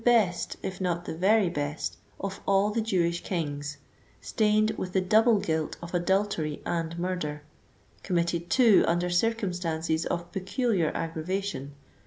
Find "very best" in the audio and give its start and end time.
1.15-1.95